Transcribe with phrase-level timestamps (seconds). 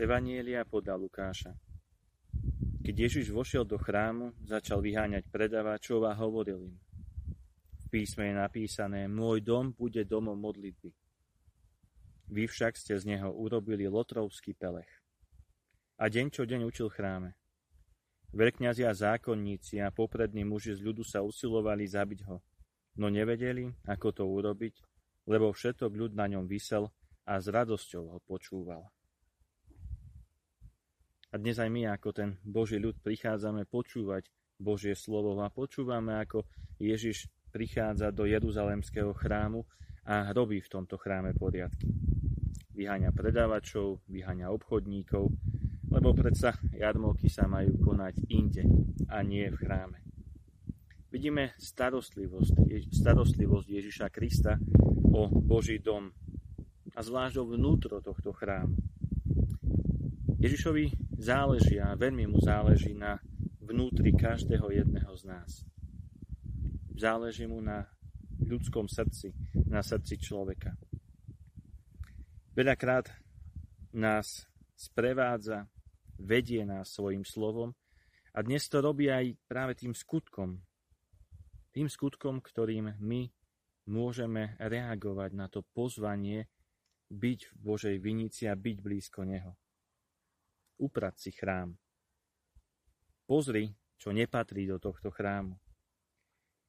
[0.00, 1.52] Evanielia podľa Lukáša.
[2.80, 6.76] Keď Ježiš vošiel do chrámu, začal vyháňať predávačov a hovoril im.
[7.84, 10.88] V písme je napísané, môj dom bude domom modlitby.
[12.32, 14.88] Vy však ste z neho urobili lotrovský pelech.
[16.00, 17.36] A deň čo deň učil chráme.
[18.32, 22.40] Veľkňazi a zákonníci a poprední muži z ľudu sa usilovali zabiť ho,
[22.96, 24.80] no nevedeli, ako to urobiť,
[25.28, 26.88] lebo všetok ľud na ňom vysel
[27.28, 28.88] a s radosťou ho počúval.
[31.30, 34.26] A dnes aj my ako ten Boží ľud prichádzame počúvať
[34.58, 36.42] Božie slovo a počúvame, ako
[36.82, 39.62] Ježiš prichádza do Jeruzalemského chrámu
[40.10, 41.86] a robí v tomto chráme poriadky.
[42.74, 45.30] Vyháňa predávačov, vyháňa obchodníkov,
[45.94, 48.66] lebo predsa jarmoky sa majú konať inde
[49.06, 50.02] a nie v chráme.
[51.14, 54.58] Vidíme starostlivosť, starostlivosť Ježiša Krista
[55.14, 56.10] o Boží dom
[56.90, 58.74] a zvlášť o vnútro tohto chrámu.
[60.40, 63.20] Ježišovi záleží a veľmi mu záleží na
[63.60, 65.50] vnútri každého jedného z nás.
[66.96, 67.84] Záleží mu na
[68.40, 69.36] ľudskom srdci,
[69.68, 70.72] na srdci človeka.
[72.56, 73.12] Veľakrát
[73.92, 75.68] nás sprevádza,
[76.16, 77.76] vedie nás svojim slovom
[78.32, 80.56] a dnes to robí aj práve tým skutkom.
[81.68, 83.28] Tým skutkom, ktorým my
[83.92, 86.48] môžeme reagovať na to pozvanie
[87.12, 89.60] byť v Božej vinici a byť blízko Neho
[90.80, 91.76] uprať si chrám.
[93.28, 93.68] Pozri,
[94.00, 95.54] čo nepatrí do tohto chrámu.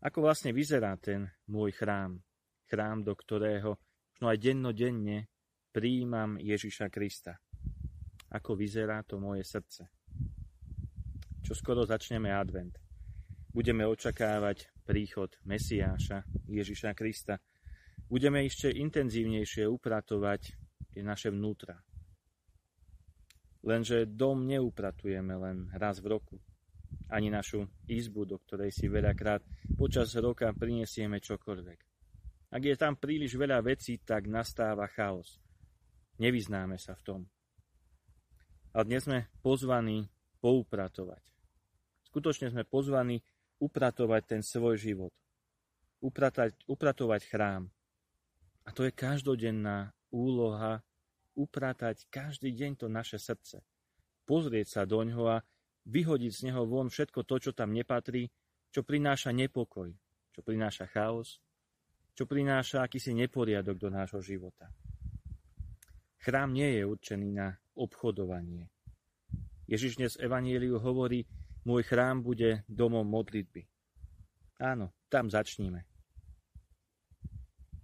[0.00, 2.16] Ako vlastne vyzerá ten môj chrám,
[2.64, 3.76] chrám, do ktorého
[4.18, 5.28] no aj dennodenne
[5.70, 7.36] prijímam Ježiša Krista.
[8.32, 9.86] Ako vyzerá to moje srdce.
[11.44, 12.76] Čo skoro začneme advent.
[13.48, 17.40] Budeme očakávať príchod Mesiáša, Ježiša Krista.
[18.08, 20.56] Budeme ešte intenzívnejšie upratovať
[20.98, 21.78] naše vnútra,
[23.66, 26.36] Lenže dom neupratujeme len raz v roku.
[27.08, 29.42] Ani našu izbu, do ktorej si veľakrát
[29.74, 31.78] počas roka prinesieme čokoľvek.
[32.48, 35.36] Ak je tam príliš veľa vecí, tak nastáva chaos.
[36.16, 37.20] Nevyznáme sa v tom.
[38.72, 40.08] Ale dnes sme pozvaní
[40.40, 41.24] poupratovať.
[42.08, 43.20] Skutočne sme pozvaní
[43.60, 45.12] upratovať ten svoj život.
[46.00, 47.68] Upratať, upratovať chrám.
[48.64, 50.80] A to je každodenná úloha
[51.38, 53.62] upratať každý deň to naše srdce.
[54.26, 55.46] Pozrieť sa do ňoho a
[55.86, 58.26] vyhodiť z neho von všetko to, čo tam nepatrí,
[58.74, 59.94] čo prináša nepokoj,
[60.34, 61.38] čo prináša chaos,
[62.18, 64.66] čo prináša akýsi neporiadok do nášho života.
[66.18, 68.66] Chrám nie je určený na obchodovanie.
[69.70, 71.22] Ježiš dnes v Evangeliu hovorí,
[71.62, 73.62] môj chrám bude domom modlitby.
[74.58, 75.86] Áno, tam začníme.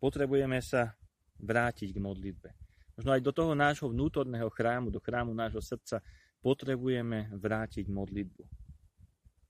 [0.00, 0.96] Potrebujeme sa
[1.38, 2.61] vrátiť k modlitbe.
[3.02, 5.98] Možno aj do toho nášho vnútorného chrámu, do chrámu nášho srdca
[6.38, 8.46] potrebujeme vrátiť modlitbu.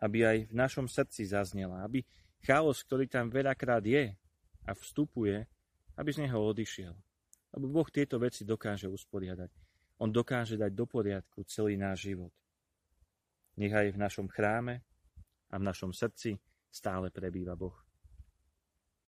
[0.00, 2.00] Aby aj v našom srdci zaznela, aby
[2.40, 4.16] chaos, ktorý tam veľakrát je
[4.64, 5.44] a vstupuje,
[5.92, 6.96] aby z neho odišiel.
[7.52, 9.52] Lebo Boh tieto veci dokáže usporiadať.
[10.00, 12.32] On dokáže dať do poriadku celý náš život.
[13.60, 14.80] Nechaj v našom chráme
[15.52, 16.40] a v našom srdci
[16.72, 17.83] stále prebýva Boh.